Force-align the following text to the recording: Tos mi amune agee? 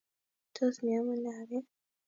Tos 0.55 0.75
mi 0.83 0.91
amune 0.99 1.31
agee? 1.41 1.63